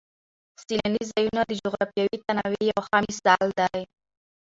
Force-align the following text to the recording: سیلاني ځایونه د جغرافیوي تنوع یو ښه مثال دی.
سیلاني 0.63 1.03
ځایونه 1.11 1.41
د 1.45 1.51
جغرافیوي 1.61 2.17
تنوع 2.25 2.59
یو 2.71 2.79
ښه 2.87 2.97
مثال 3.07 3.47
دی. 3.59 3.81